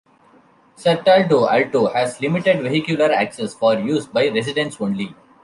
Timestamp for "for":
3.53-3.75